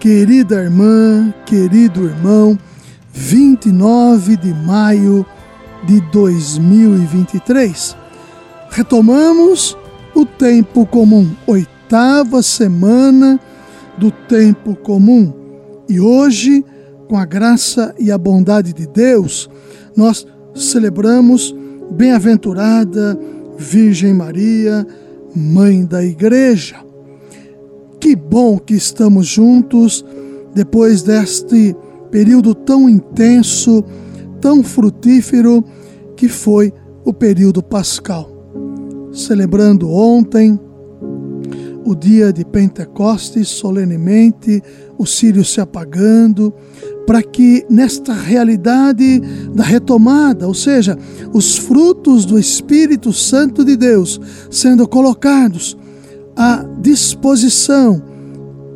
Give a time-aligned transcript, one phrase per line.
[0.00, 2.58] Querida irmã, querido irmão,
[3.12, 5.26] 29 de maio
[5.86, 7.94] de 2023.
[8.70, 9.76] Retomamos
[10.14, 13.38] o tempo comum, oitava semana
[13.98, 15.34] do tempo comum.
[15.86, 16.64] E hoje,
[17.06, 19.50] com a graça e a bondade de Deus,
[19.94, 21.54] nós celebramos
[21.90, 23.20] Bem-aventurada
[23.58, 24.86] Virgem Maria,
[25.36, 26.89] Mãe da Igreja.
[28.00, 30.04] Que bom que estamos juntos
[30.54, 31.76] depois deste
[32.10, 33.84] período tão intenso,
[34.40, 35.62] tão frutífero
[36.16, 36.72] que foi
[37.04, 38.28] o período pascal.
[39.12, 40.58] Celebrando ontem
[41.84, 44.62] o dia de Pentecostes, solenemente,
[44.96, 46.54] o círio se apagando,
[47.06, 49.20] para que nesta realidade
[49.54, 50.96] da retomada, ou seja,
[51.32, 55.76] os frutos do Espírito Santo de Deus sendo colocados
[56.36, 58.02] à disposição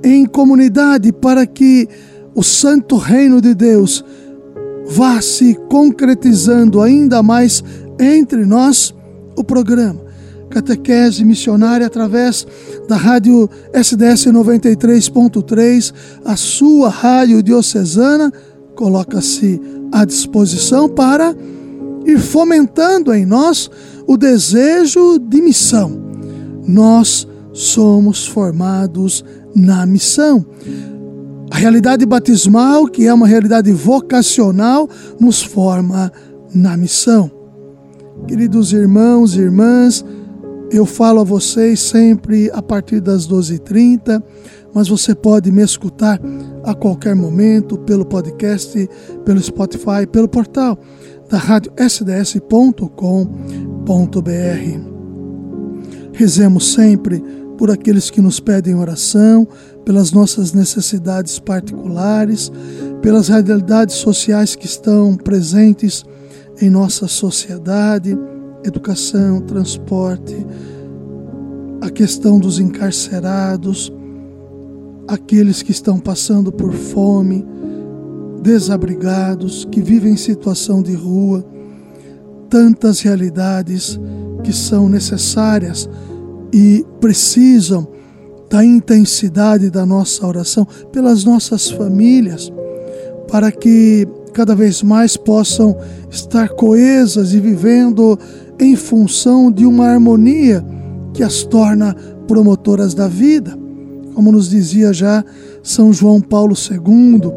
[0.02, 1.88] em comunidade para que
[2.34, 4.04] o santo reino de Deus
[4.86, 7.62] vá se concretizando ainda mais
[7.98, 8.94] entre nós,
[9.36, 10.04] o programa
[10.54, 12.46] Catequese Missionária através
[12.88, 15.92] da rádio SDS 93.3,
[16.24, 18.32] a sua rádio diocesana,
[18.76, 19.60] coloca-se
[19.90, 21.34] à disposição para
[22.06, 23.68] ir fomentando em nós
[24.06, 26.00] o desejo de missão.
[26.66, 29.24] Nós somos formados
[29.54, 30.44] na missão.
[31.50, 34.88] A realidade batismal, que é uma realidade vocacional,
[35.20, 36.12] nos forma
[36.52, 37.30] na missão.
[38.26, 40.04] Queridos irmãos e irmãs,
[40.70, 44.20] eu falo a vocês sempre a partir das 12h30,
[44.74, 46.20] mas você pode me escutar
[46.64, 48.88] a qualquer momento pelo podcast,
[49.24, 50.76] pelo Spotify, pelo portal
[51.30, 52.90] da rádio sds.com.br.
[56.12, 57.22] Rezemos sempre
[57.56, 59.46] por aqueles que nos pedem oração,
[59.84, 62.50] pelas nossas necessidades particulares,
[63.00, 66.04] pelas realidades sociais que estão presentes
[66.60, 68.18] em nossa sociedade,
[68.64, 70.34] educação, transporte,
[71.80, 73.92] a questão dos encarcerados,
[75.06, 77.44] aqueles que estão passando por fome,
[78.42, 81.44] desabrigados, que vivem em situação de rua,
[82.48, 83.98] tantas realidades
[84.42, 85.88] que são necessárias
[86.54, 87.88] e precisam
[88.48, 92.52] da intensidade da nossa oração pelas nossas famílias,
[93.26, 95.76] para que cada vez mais possam
[96.08, 98.16] estar coesas e vivendo
[98.60, 100.64] em função de uma harmonia
[101.12, 101.92] que as torna
[102.28, 103.58] promotoras da vida.
[104.14, 105.24] Como nos dizia já
[105.60, 107.32] São João Paulo II,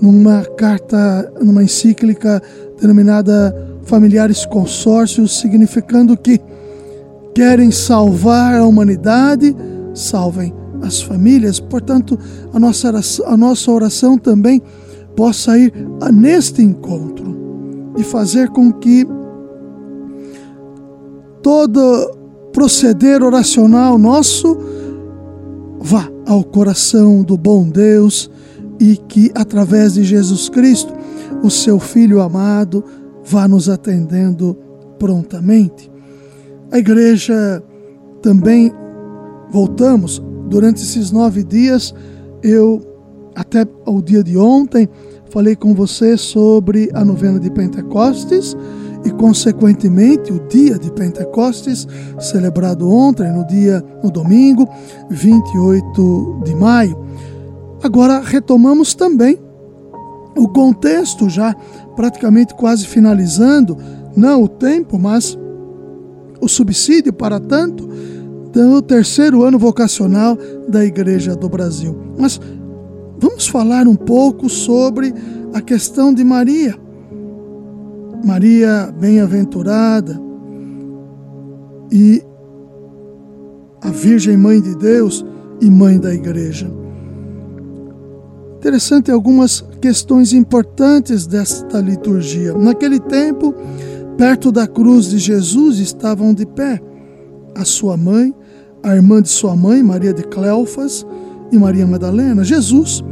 [0.00, 2.42] numa carta, numa encíclica
[2.80, 6.40] denominada Familiares Consórcios, significando que
[7.34, 9.54] querem salvar a humanidade,
[9.92, 11.58] salvem as famílias.
[11.58, 12.18] Portanto,
[12.52, 14.62] a nossa oração, a nossa oração também
[15.16, 15.72] possa ir
[16.12, 19.06] neste encontro e fazer com que
[21.42, 22.10] todo
[22.52, 24.56] proceder oracional nosso
[25.80, 28.30] vá ao coração do bom Deus
[28.80, 30.92] e que através de Jesus Cristo,
[31.42, 32.82] o seu Filho amado,
[33.24, 34.56] vá nos atendendo
[34.98, 35.93] prontamente.
[36.70, 37.62] A igreja
[38.22, 38.72] também
[39.50, 41.94] voltamos durante esses nove dias.
[42.42, 42.80] Eu,
[43.34, 44.88] até o dia de ontem,
[45.30, 48.56] falei com você sobre a novena de Pentecostes
[49.04, 51.86] e, consequentemente, o dia de Pentecostes,
[52.18, 54.66] celebrado ontem, no dia, no domingo,
[55.10, 56.98] 28 de maio.
[57.82, 59.38] Agora retomamos também
[60.36, 61.54] o contexto, já
[61.94, 63.76] praticamente quase finalizando,
[64.16, 65.38] não o tempo, mas
[66.40, 67.88] o subsídio para tanto
[68.52, 70.38] do terceiro ano vocacional
[70.68, 71.96] da Igreja do Brasil.
[72.18, 72.40] Mas
[73.18, 75.12] vamos falar um pouco sobre
[75.52, 76.76] a questão de Maria.
[78.24, 80.20] Maria bem-aventurada
[81.90, 82.22] e
[83.82, 85.24] a Virgem Mãe de Deus
[85.60, 86.70] e Mãe da Igreja.
[88.56, 92.54] Interessante algumas questões importantes desta liturgia.
[92.54, 93.54] Naquele tempo,
[94.16, 96.80] Perto da cruz de Jesus estavam de pé
[97.54, 98.34] a sua mãe,
[98.82, 101.06] a irmã de sua mãe, Maria de Cleofas,
[101.50, 102.44] e Maria Madalena.
[102.44, 103.02] Jesus,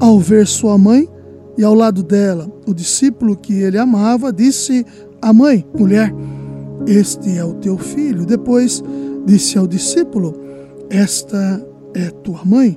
[0.00, 1.08] ao ver sua mãe,
[1.56, 4.84] E ao lado dela, o discípulo que ele amava disse
[5.22, 6.12] à mãe: Mulher,
[6.84, 8.26] este é o teu filho.
[8.26, 8.82] Depois
[9.24, 10.34] disse ao discípulo:
[10.90, 11.64] Esta
[11.94, 12.76] é tua mãe.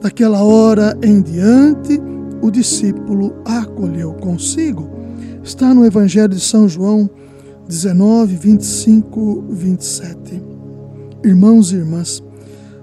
[0.00, 2.00] Daquela hora em diante,
[2.40, 4.88] o discípulo a acolheu consigo.
[5.44, 7.08] Está no Evangelho de São João
[7.68, 10.42] 19, 25, 27.
[11.22, 12.22] Irmãos e irmãs,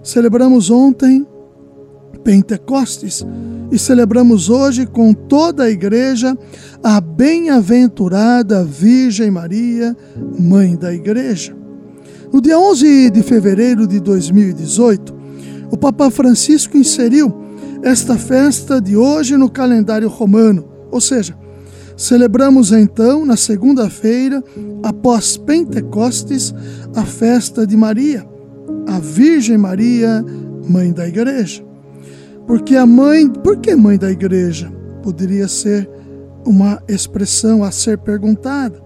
[0.03, 1.25] celebramos ontem
[2.23, 3.25] Pentecostes
[3.71, 6.37] e celebramos hoje com toda a igreja
[6.83, 9.97] a bem-aventurada Virgem Maria,
[10.39, 11.57] Mãe da Igreja.
[12.31, 15.15] No dia 11 de fevereiro de 2018,
[15.71, 17.33] o Papa Francisco inseriu
[17.81, 21.40] esta festa de hoje no calendário romano, ou seja,
[22.01, 24.43] celebramos então, na segunda-feira,
[24.81, 26.53] após Pentecostes,
[26.95, 28.27] a festa de Maria,
[28.87, 30.25] a Virgem Maria,
[30.67, 31.63] Mãe da Igreja.
[32.47, 34.71] Porque a mãe, por que mãe da igreja?
[35.03, 35.87] Poderia ser
[36.45, 38.81] uma expressão a ser perguntada.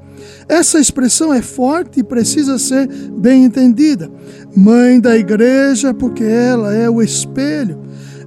[0.48, 4.12] Essa expressão é forte e precisa ser bem entendida.
[4.56, 7.82] Mãe da igreja, porque ela é o espelho,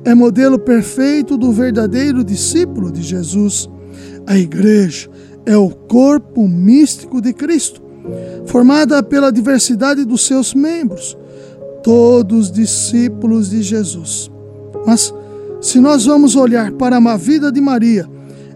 [0.05, 3.69] é modelo perfeito do verdadeiro discípulo de Jesus.
[4.29, 5.09] A igreja
[5.47, 7.81] é o corpo místico de Cristo,
[8.45, 11.17] formada pela diversidade dos seus membros,
[11.83, 14.31] todos discípulos de Jesus.
[14.87, 15.15] Mas
[15.63, 18.07] se nós vamos olhar para a vida de Maria,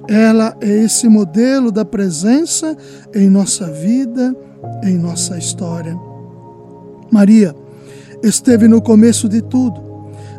[0.07, 2.77] ela é esse modelo da presença
[3.15, 4.37] em nossa vida,
[4.85, 5.99] em nossa história.
[7.11, 7.57] Maria
[8.23, 9.81] esteve no começo de tudo.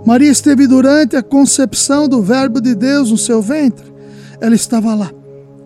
[0.05, 3.91] Maria esteve durante a concepção do Verbo de Deus no seu ventre.
[4.39, 5.09] Ela estava lá.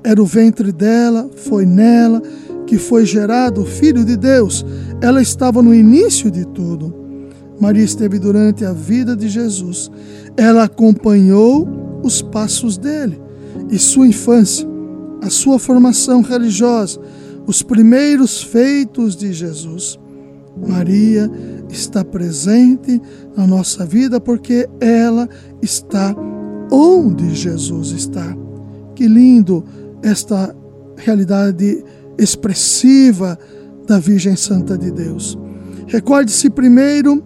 [0.07, 2.21] Era o ventre dela, foi nela
[2.65, 4.65] que foi gerado o Filho de Deus.
[5.01, 6.95] Ela estava no início de tudo.
[7.59, 9.91] Maria esteve durante a vida de Jesus.
[10.37, 11.67] Ela acompanhou
[12.01, 13.21] os passos dele
[13.69, 14.65] e sua infância,
[15.21, 17.01] a sua formação religiosa,
[17.45, 19.99] os primeiros feitos de Jesus.
[20.65, 21.29] Maria
[21.69, 23.01] está presente
[23.35, 25.27] na nossa vida porque ela
[25.61, 26.15] está
[26.71, 28.37] onde Jesus está.
[28.95, 29.63] Que lindo
[30.03, 30.55] esta
[30.95, 31.83] realidade
[32.17, 33.37] expressiva
[33.87, 35.37] da Virgem Santa de Deus.
[35.87, 37.23] Recorde-se primeiro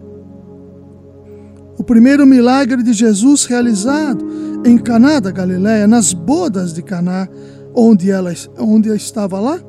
[1.77, 4.23] o primeiro milagre de Jesus realizado
[4.63, 7.27] em Caná da Galiléia, nas bodas de Caná,
[7.73, 9.59] onde ela onde estava lá,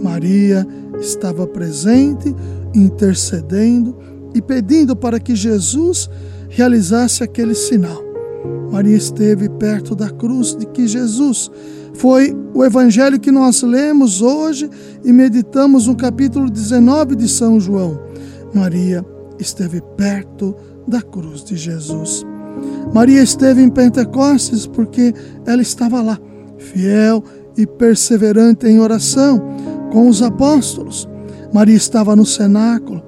[0.00, 0.64] Maria
[1.00, 2.34] estava presente,
[2.72, 3.96] intercedendo
[4.34, 6.08] e pedindo para que Jesus
[6.48, 8.00] realizasse aquele sinal.
[8.70, 11.50] Maria esteve perto da cruz de que Jesus
[11.98, 14.68] foi o evangelho que nós lemos hoje
[15.04, 18.00] e meditamos no capítulo 19 de São João.
[18.54, 19.04] Maria
[19.38, 20.54] esteve perto
[20.86, 22.24] da cruz de Jesus.
[22.92, 25.12] Maria esteve em Pentecostes porque
[25.44, 26.18] ela estava lá,
[26.58, 27.22] fiel
[27.56, 29.42] e perseverante em oração
[29.92, 31.08] com os apóstolos.
[31.52, 33.02] Maria estava no cenáculo.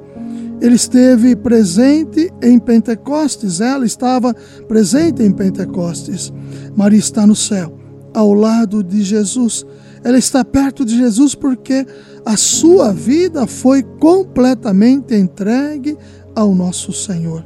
[0.60, 4.34] Ele esteve presente em Pentecostes, ela estava
[4.66, 6.32] presente em Pentecostes.
[6.74, 7.77] Maria está no céu,
[8.14, 9.64] ao lado de Jesus.
[10.04, 11.86] Ela está perto de Jesus porque
[12.24, 15.96] a sua vida foi completamente entregue
[16.34, 17.44] ao nosso Senhor.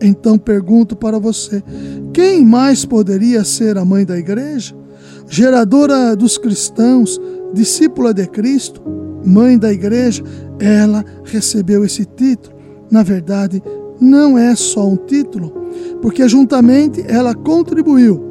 [0.00, 1.62] Então pergunto para você:
[2.12, 4.74] quem mais poderia ser a mãe da igreja?
[5.28, 7.20] Geradora dos cristãos,
[7.54, 8.82] discípula de Cristo,
[9.24, 10.24] mãe da igreja,
[10.58, 12.56] ela recebeu esse título.
[12.90, 13.62] Na verdade,
[14.00, 15.52] não é só um título,
[16.02, 18.29] porque juntamente ela contribuiu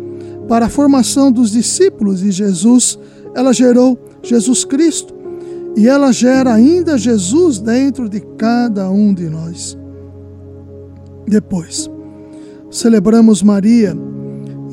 [0.50, 2.98] para a formação dos discípulos de Jesus,
[3.36, 5.13] ela gerou Jesus Cristo
[5.77, 9.77] e ela gera ainda Jesus dentro de cada um de nós.
[11.27, 11.89] Depois,
[12.72, 13.96] celebramos Maria,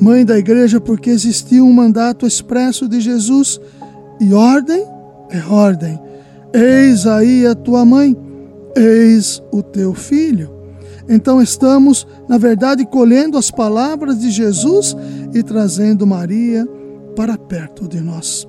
[0.01, 3.61] mãe da igreja, porque existiu um mandato expresso de Jesus
[4.19, 4.83] e ordem
[5.29, 5.99] é ordem.
[6.53, 8.17] Eis aí a tua mãe,
[8.75, 10.56] eis o teu filho.
[11.09, 14.95] Então estamos, na verdade, colhendo as palavras de Jesus
[15.33, 16.67] e trazendo Maria
[17.15, 18.47] para perto de nós.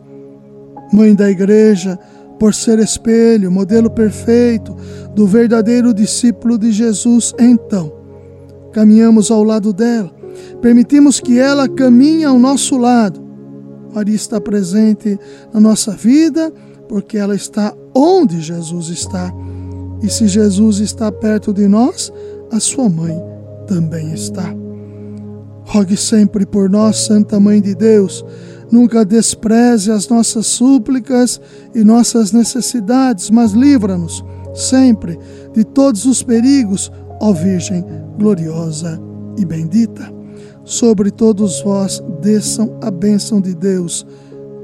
[0.92, 1.98] Mãe da igreja,
[2.38, 4.76] por ser espelho, modelo perfeito
[5.14, 7.92] do verdadeiro discípulo de Jesus, então
[8.72, 10.10] caminhamos ao lado dela,
[10.60, 13.26] permitimos que ela caminhe ao nosso lado.
[13.92, 15.18] Maria está presente
[15.52, 16.52] na nossa vida
[16.88, 19.32] porque ela está onde Jesus está.
[20.02, 22.12] E se Jesus está perto de nós,
[22.50, 23.16] a sua mãe
[23.66, 24.54] também está.
[25.64, 28.24] Rogue sempre por nós, Santa Mãe de Deus.
[28.70, 31.40] Nunca despreze as nossas súplicas
[31.74, 34.24] e nossas necessidades, mas livra-nos
[34.54, 35.18] sempre
[35.52, 36.90] de todos os perigos,
[37.20, 37.84] ó Virgem
[38.18, 39.00] gloriosa
[39.36, 40.12] e bendita.
[40.64, 44.06] sobre todos vós desçam a bênção de Deus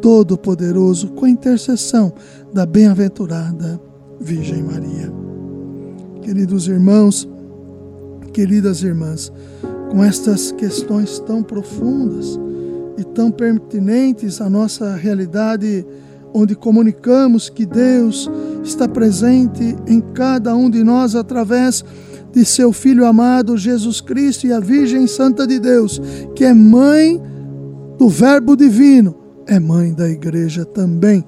[0.03, 2.13] Todo-Poderoso, com a intercessão
[2.53, 3.81] da bem-aventurada
[4.21, 5.11] Virgem Maria.
[6.21, 7.27] Queridos irmãos,
[8.35, 9.33] queridas irmãs,
[9.91, 12.39] com estas questões tão profundas
[12.99, 15.87] e tão pertinentes à nossa realidade,
[16.35, 18.29] onde comunicamos que Deus
[18.63, 21.83] está presente em cada um de nós através
[22.31, 26.03] de seu Filho amado Jesus Cristo e a Virgem Santa de Deus,
[26.35, 27.23] que é mãe
[27.97, 31.25] do Verbo Divino é mãe da igreja também.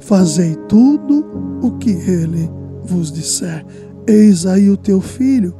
[0.00, 1.24] Fazei tudo
[1.62, 2.50] o que ele
[2.84, 3.64] vos disser.
[4.06, 5.54] Eis aí o teu filho,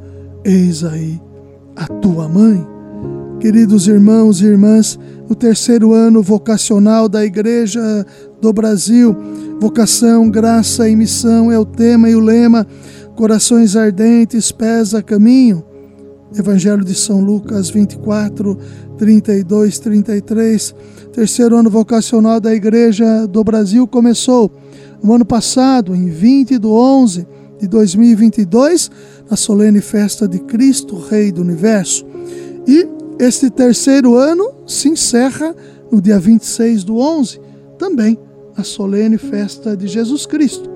[0.44, 1.20] eis aí
[1.76, 2.66] a tua mãe.
[3.40, 8.06] Queridos irmãos e irmãs, no terceiro ano vocacional da Igreja
[8.40, 9.16] do Brasil,
[9.60, 12.66] vocação, graça e missão é o tema e o lema.
[13.16, 15.64] Corações ardentes, pés a caminho.
[16.36, 18.56] Evangelho de São Lucas 24,
[18.96, 20.74] 32, 33.
[21.12, 24.50] Terceiro ano vocacional da Igreja do Brasil começou
[25.02, 27.26] no ano passado, em 20 de 11
[27.62, 28.90] de 2022,
[29.30, 32.04] na solene festa de Cristo, Rei do Universo.
[32.66, 32.88] E
[33.20, 35.54] este terceiro ano se encerra
[35.90, 37.40] no dia 26 do 11,
[37.78, 38.18] também
[38.58, 40.68] na solene festa de Jesus Cristo,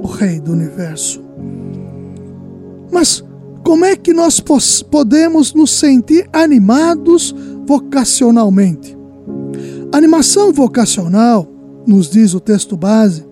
[0.00, 1.22] o Rei do Universo.
[2.90, 3.22] Mas
[3.64, 4.40] como é que nós
[4.90, 7.32] podemos nos sentir animados
[7.64, 8.98] vocacionalmente?
[9.92, 11.46] Animação vocacional,
[11.86, 13.24] nos diz o texto base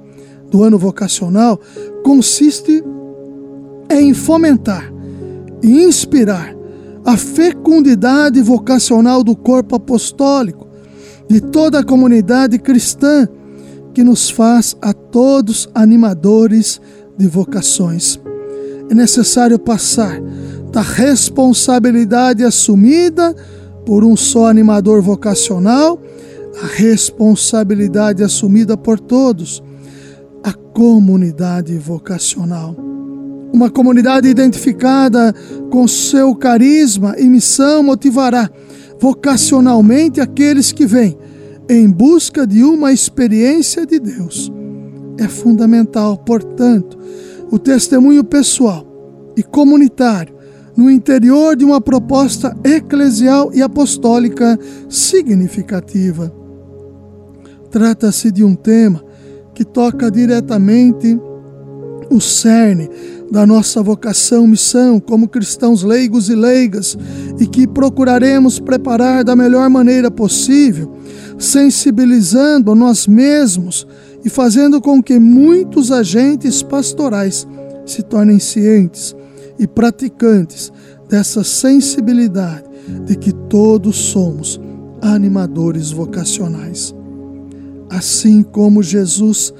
[0.50, 1.61] do ano vocacional,
[2.07, 2.85] consiste
[3.91, 4.93] em fomentar
[5.61, 6.55] e inspirar
[7.05, 10.69] a fecundidade vocacional do corpo apostólico,
[11.29, 13.29] de toda a comunidade cristã,
[13.93, 16.81] que nos faz a todos animadores
[17.19, 18.21] de vocações.
[18.89, 20.21] É necessário passar
[20.71, 23.35] da responsabilidade assumida
[23.85, 26.01] por um só animador vocacional
[26.63, 29.61] à responsabilidade assumida por todos,
[30.47, 32.76] a comunidade vocacional.
[33.53, 35.35] Uma comunidade identificada
[35.73, 38.49] com seu carisma e missão motivará
[39.00, 41.19] vocacionalmente aqueles que vêm
[41.69, 44.53] em busca de uma experiência de Deus.
[45.19, 46.97] É fundamental, portanto,
[47.50, 48.87] o testemunho pessoal
[49.37, 50.33] e comunitário
[50.76, 54.57] no interior de uma proposta eclesial e apostólica
[54.88, 56.33] significativa.
[57.69, 59.06] Trata-se de um tema
[59.57, 61.19] que toca diretamente
[62.11, 62.91] o cerne
[63.33, 66.97] da nossa vocação, missão como cristãos leigos e leigas
[67.41, 70.93] e que procuraremos preparar da melhor maneira possível,
[71.39, 73.87] sensibilizando nós mesmos
[74.23, 77.49] e fazendo com que muitos agentes pastorais
[77.87, 79.17] se tornem cientes
[79.59, 80.71] e praticantes
[81.09, 82.65] dessa sensibilidade
[83.07, 84.61] de que todos somos
[85.01, 86.95] animadores vocacionais.
[87.97, 89.55] Assim como Jesus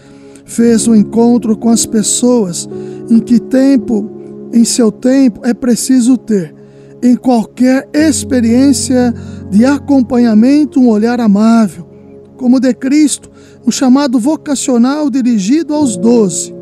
[0.45, 2.69] fez o um encontro com as pessoas,
[3.09, 4.11] em que tempo,
[4.53, 6.55] em seu tempo, é preciso ter,
[7.03, 9.15] em qualquer experiência
[9.51, 11.89] de acompanhamento, um olhar amável,
[12.37, 13.31] como o de Cristo,
[13.67, 16.55] um chamado vocacional dirigido aos doze.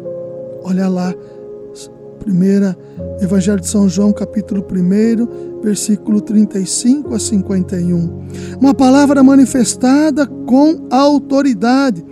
[0.63, 1.13] Olha lá,
[2.25, 2.77] primeira
[3.21, 8.27] Evangelho de São João, capítulo 1, versículo 35 a 51.
[8.59, 12.03] Uma palavra manifestada com autoridade,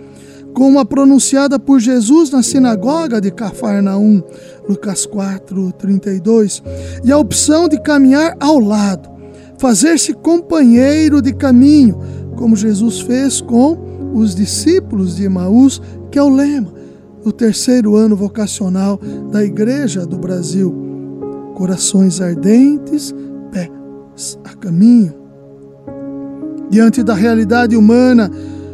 [0.53, 4.21] como a pronunciada por Jesus na sinagoga de Cafarnaum,
[4.69, 6.61] Lucas 4, 32.
[7.03, 9.09] E a opção de caminhar ao lado,
[9.57, 11.97] fazer-se companheiro de caminho,
[12.35, 16.82] como Jesus fez com os discípulos de Emaús, que é o lema
[17.23, 18.99] do terceiro ano vocacional
[19.31, 20.73] da Igreja do Brasil.
[21.55, 23.13] Corações ardentes,
[23.51, 25.13] pés a caminho.
[26.69, 28.29] Diante da realidade humana,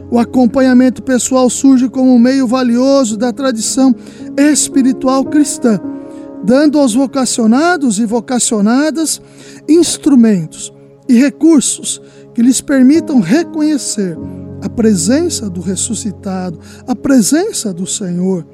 [0.09, 3.93] o acompanhamento pessoal surge como um meio valioso da tradição
[4.37, 5.79] espiritual cristã,
[6.43, 9.21] dando aos vocacionados e vocacionadas
[9.67, 10.73] instrumentos
[11.07, 12.01] e recursos
[12.33, 14.17] que lhes permitam reconhecer
[14.61, 18.45] a presença do ressuscitado, a presença do Senhor,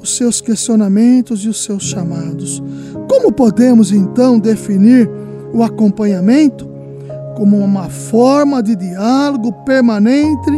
[0.00, 2.62] os seus questionamentos e os seus chamados.
[3.08, 5.08] Como podemos então definir
[5.52, 6.68] o acompanhamento?
[7.36, 10.50] Como uma forma de diálogo permanente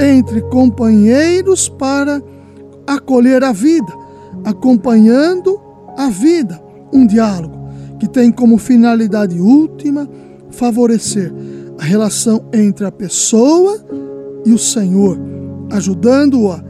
[0.00, 2.22] entre companheiros para
[2.86, 3.92] acolher a vida,
[4.44, 5.60] acompanhando
[5.96, 6.60] a vida.
[6.92, 7.58] Um diálogo
[7.98, 10.08] que tem como finalidade última
[10.50, 11.32] favorecer
[11.82, 13.76] a relação entre a pessoa
[14.46, 15.18] e o Senhor,
[15.72, 16.62] ajudando-a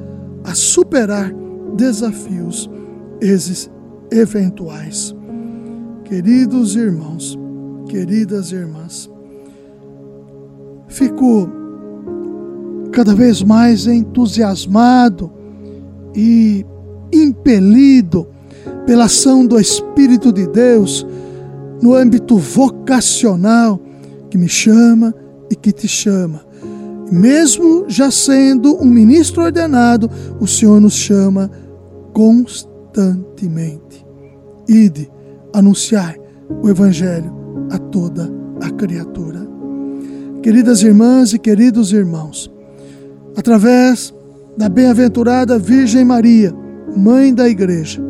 [0.42, 1.30] a superar
[1.76, 2.70] desafios
[4.10, 5.14] eventuais.
[6.04, 7.38] Queridos irmãos,
[7.88, 9.10] queridas irmãs.
[10.88, 11.46] Fico
[12.90, 15.30] cada vez mais entusiasmado
[16.16, 16.64] e
[17.12, 18.26] impelido
[18.86, 21.06] pela ação do Espírito de Deus
[21.82, 23.78] no âmbito vocacional
[24.32, 25.14] que me chama
[25.50, 26.40] e que te chama.
[27.12, 30.10] Mesmo já sendo um ministro ordenado,
[30.40, 31.50] o Senhor nos chama
[32.14, 34.02] constantemente.
[34.66, 35.10] Ide,
[35.52, 36.18] anunciai
[36.62, 37.30] o Evangelho
[37.70, 39.46] a toda a criatura.
[40.42, 42.50] Queridas irmãs e queridos irmãos,
[43.36, 44.14] através
[44.56, 46.54] da bem-aventurada Virgem Maria,
[46.96, 48.02] Mãe da Igreja,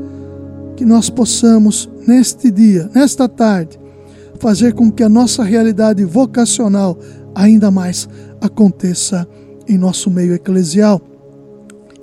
[0.77, 3.82] que nós possamos, neste dia, nesta tarde,
[4.43, 6.99] fazer com que a nossa realidade vocacional
[7.33, 8.09] ainda mais
[8.41, 9.25] aconteça
[9.69, 11.01] em nosso meio eclesial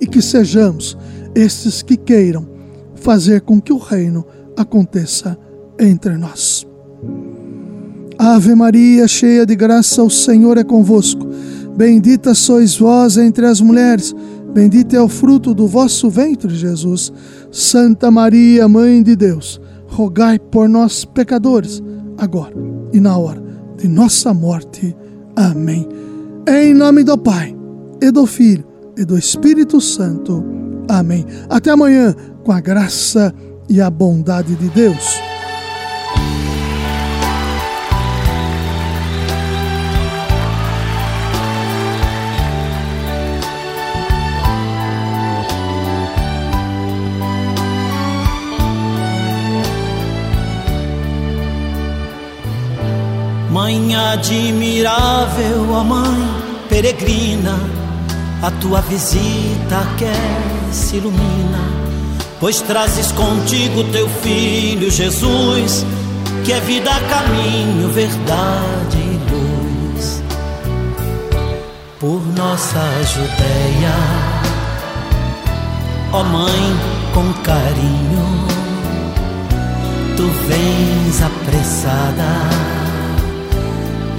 [0.00, 0.96] e que sejamos
[1.34, 2.48] estes que queiram
[2.94, 4.24] fazer com que o reino
[4.56, 5.38] aconteça
[5.78, 6.66] entre nós.
[8.18, 11.26] Ave Maria, cheia de graça, o Senhor é convosco.
[11.76, 14.14] Bendita sois vós entre as mulheres,
[14.54, 17.12] bendito é o fruto do vosso ventre, Jesus.
[17.52, 21.82] Santa Maria, Mãe de Deus, rogai por nós, pecadores,
[22.20, 22.54] agora
[22.92, 23.42] e na hora
[23.76, 24.94] de nossa morte.
[25.34, 25.88] Amém.
[26.46, 27.56] Em nome do Pai,
[28.00, 28.64] e do Filho,
[28.96, 30.44] e do Espírito Santo.
[30.88, 31.24] Amém.
[31.48, 33.34] Até amanhã, com a graça
[33.68, 35.19] e a bondade de Deus.
[53.60, 56.26] Mãe admirável, ó Mãe
[56.70, 57.60] peregrina,
[58.42, 61.60] a tua visita quer se ilumina,
[62.40, 65.84] pois trazes contigo teu filho Jesus,
[66.42, 70.22] que é vida, caminho, verdade e luz.
[71.98, 72.80] Por nossa
[73.12, 73.94] Judéia,
[76.12, 76.80] ó Mãe,
[77.12, 78.46] com carinho,
[80.16, 82.79] tu vens apressada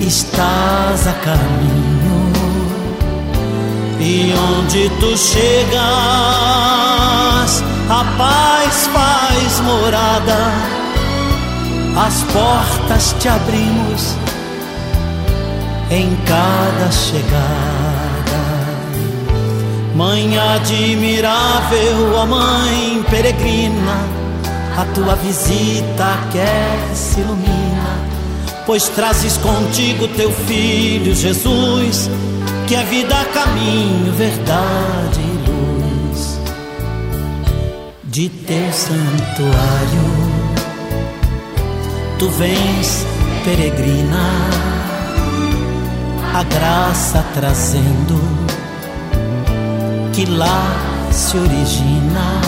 [0.07, 2.31] estás a caminho.
[3.99, 5.71] E onde tu chegas
[7.89, 10.51] a paz faz morada.
[11.95, 14.15] As portas te abrimos
[15.91, 18.01] em cada chegada.
[19.93, 24.21] Mãe admirável, ó Mãe peregrina
[24.77, 28.20] a tua visita quer se ilumina
[28.71, 32.09] pois trazes contigo teu filho Jesus,
[32.65, 36.39] que é vida, caminho, verdade e luz.
[38.05, 40.07] De teu santuário,
[42.17, 43.05] tu vens
[43.43, 44.29] peregrina,
[46.33, 48.21] a graça trazendo,
[50.13, 52.41] que lá se origina,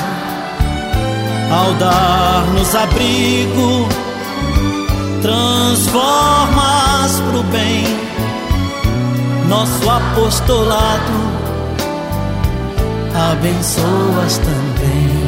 [1.52, 4.03] ao dar-nos abrigo
[5.24, 7.86] transformas pro bem
[9.48, 11.14] nosso apostolado,
[13.32, 15.24] abençoas também.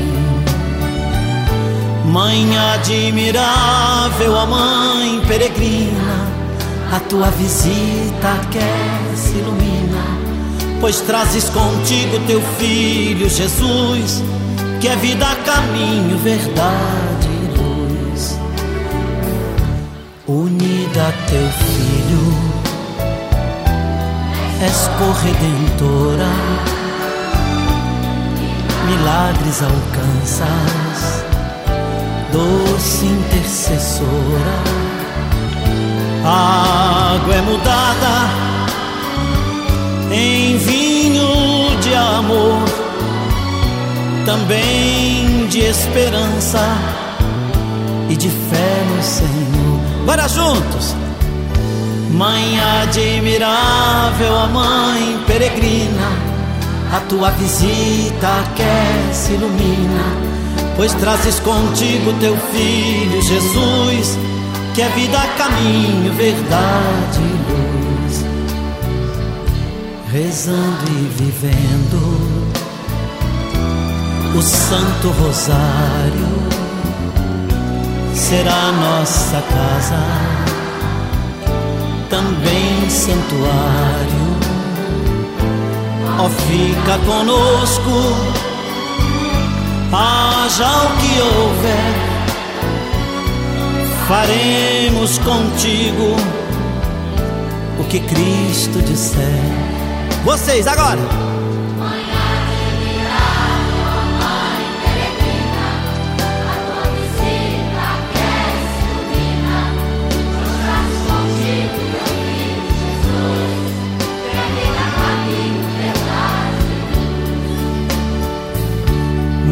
[2.11, 6.27] Mãe admirável, a mãe peregrina,
[6.91, 10.03] a tua visita quer se ilumina,
[10.81, 14.21] pois trazes contigo teu filho Jesus,
[14.81, 17.14] que é vida, caminho, verdade
[20.27, 22.33] unida a teu filho,
[24.59, 26.31] és corredentora,
[28.87, 31.23] milagres alcanças,
[32.31, 34.57] doce intercessora,
[36.23, 38.45] a água é mudada
[40.11, 42.63] em vinho de amor,
[44.25, 46.65] também de esperança
[48.09, 49.54] e de fé no Senhor.
[50.05, 50.95] Bora juntos!
[52.11, 56.11] Mãe admirável, a mãe peregrina,
[56.93, 60.03] a tua visita quer se ilumina,
[60.77, 64.17] pois trazes contigo teu filho Jesus,
[64.75, 68.25] que é vida, caminho, verdade e luz.
[70.13, 72.45] Rezando e vivendo
[74.37, 76.54] o Santo Rosário
[78.15, 79.99] será nossa casa,
[82.09, 84.25] também santuário.
[86.17, 87.91] Ó, fica conosco,
[89.91, 91.95] haja o que houver,
[94.07, 96.15] faremos contigo
[97.79, 99.41] o que Cristo disser.
[100.23, 101.34] Vocês agora!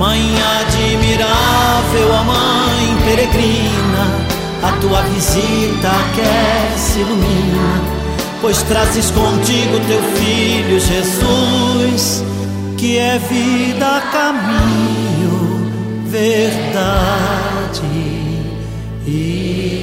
[0.04, 4.04] Mãe admirável, a mãe peregrina,
[4.62, 7.82] a tua visita aquece, ilumina,
[8.42, 12.22] pois trazes contigo teu filho Jesus,
[12.78, 15.72] que é vida, caminho,
[16.10, 17.82] verdade
[19.08, 19.83] e